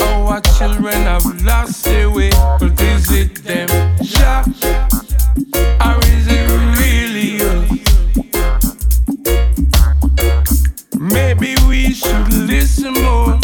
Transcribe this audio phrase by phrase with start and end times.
[0.00, 2.72] Our children have lost their way, but
[3.10, 3.68] it them?
[4.00, 4.42] Yeah.
[5.84, 6.48] Or is it
[6.80, 7.52] really you?
[10.98, 13.38] Maybe we should listen more,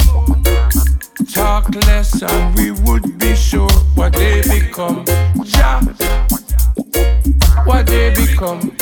[1.30, 5.04] talk less, and we would be sure what they become.
[5.44, 5.82] Yeah.
[7.64, 8.72] What they become.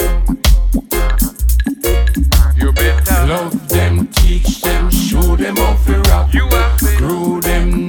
[2.56, 4.08] You better love them
[5.38, 6.34] them, how to rock.
[6.34, 7.87] You have to grow them, know them,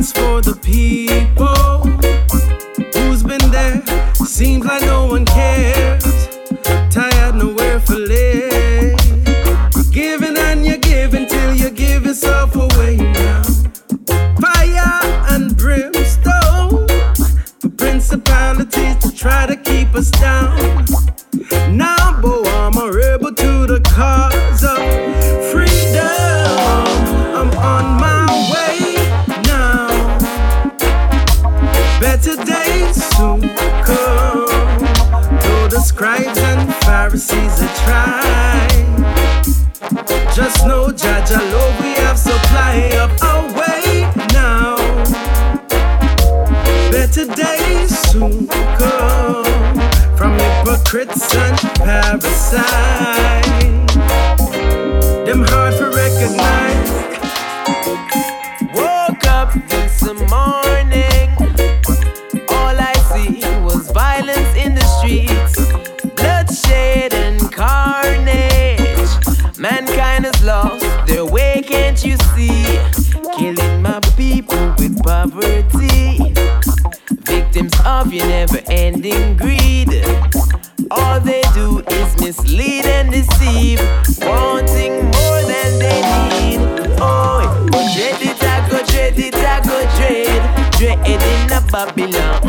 [0.00, 1.84] one's for the people
[2.94, 3.82] who's been there.
[4.14, 6.28] Seems like no one cares.
[6.90, 8.96] Tired, nowhere for live.
[9.92, 13.42] Giving and you're giving till you give yourself away now.
[14.40, 15.00] Fire
[15.32, 16.88] and brimstone
[17.60, 20.86] for principalities to try to keep us down.
[21.76, 22.39] Now, boy,
[33.20, 33.40] soon
[33.84, 34.78] come.
[35.42, 38.90] Though the scribes and Pharisees are trying.
[40.34, 44.76] Just know, Jah Jah, Lord, we have supply of our way now.
[46.90, 48.46] Better days soon
[48.80, 49.44] come
[50.16, 53.48] from hypocrites and parasites.
[55.26, 56.90] Them hard to recognize.
[58.74, 60.19] Woke up this morning.
[65.10, 65.56] Streets,
[66.14, 69.10] bloodshed and carnage.
[69.58, 72.64] Mankind has lost their way, can't you see?
[73.36, 76.32] Killing my people with poverty.
[77.22, 80.04] Victims of your never ending greed.
[80.90, 83.80] All they do is mislead and deceive,
[84.20, 86.60] wanting more than they need.
[87.00, 90.72] Oh, go dread it, I go dread it, I go dread.
[90.78, 92.39] Dread in a Babylon.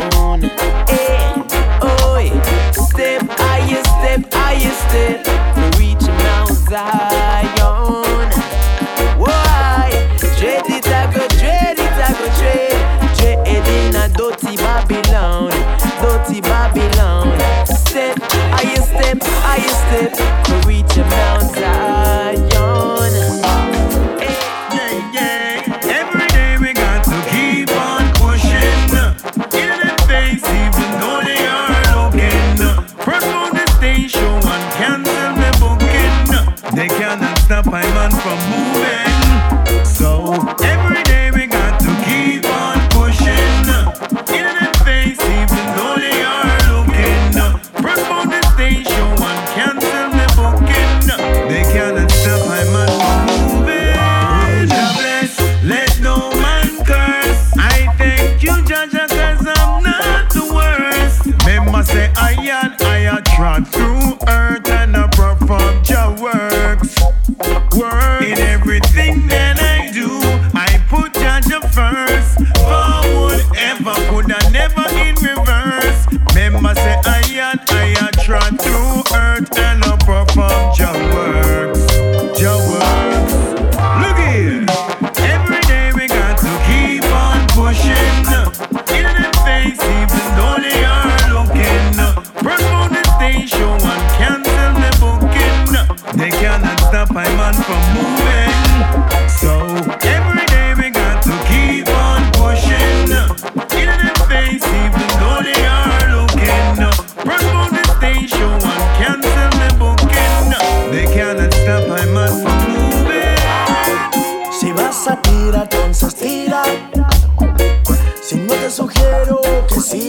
[6.72, 8.30] Zion.
[9.20, 9.90] Why?
[10.38, 13.16] Dread it, I go dread it, I go dread.
[13.18, 15.50] Dread in a dirty Babylon.
[16.00, 17.38] Dirty Babylon.
[17.66, 20.44] Step, higher step, higher step.
[20.46, 21.52] To reach a Mount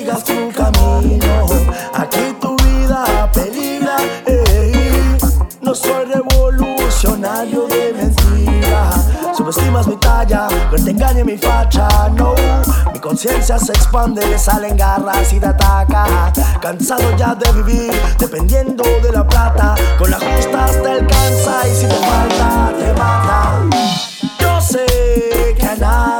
[0.03, 1.45] sigas tu camino,
[1.93, 3.97] aquí tu vida peligra.
[5.61, 8.91] No soy revolucionario de mentira.
[9.35, 12.35] Subestimas mi talla, que te engañe mi facha, no.
[12.91, 16.33] Mi conciencia se expande, le salen garras y te ataca.
[16.61, 19.75] Cansado ya de vivir, dependiendo de la plata.
[19.97, 23.59] Con la justa te alcanza y si te falta, te mata.
[24.39, 24.85] Yo sé
[25.57, 26.12] que a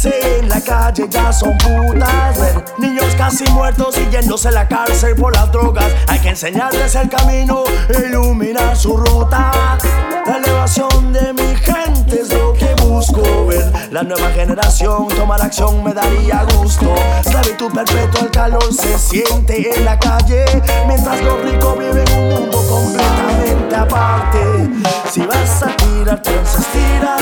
[0.00, 2.38] 15 en la calle ya son putas.
[2.78, 5.86] niños casi muertos y yéndose a la cárcel por las drogas.
[6.08, 7.64] Hay que enseñarles el camino,
[8.06, 9.78] iluminar su ruta.
[10.26, 13.72] La elevación de mi gente es lo que busco ver.
[13.90, 16.94] La nueva generación tomar acción me daría gusto.
[17.24, 20.44] Esclavitud perpetua, el calor se siente en la calle.
[20.86, 24.68] Mientras los ricos viven un mundo completamente aparte.
[25.10, 27.16] Si vas a tirar, entonces tira.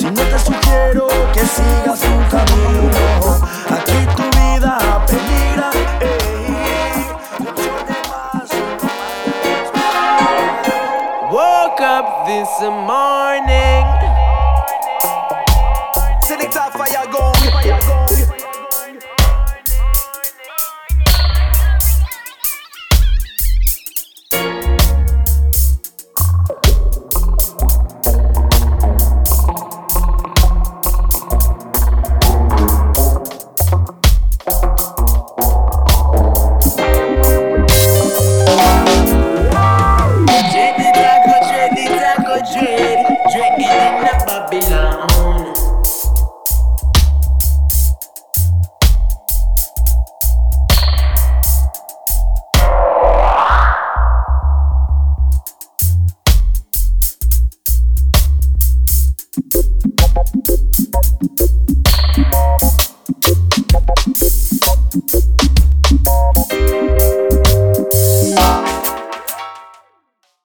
[0.00, 1.69] Si no te sugiero que sigas